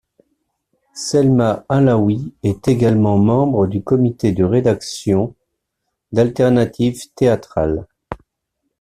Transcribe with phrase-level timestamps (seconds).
[0.95, 5.35] Selma Alaoui est également membre du comité de rédaction
[6.11, 7.85] d'Alternatives théâtrales.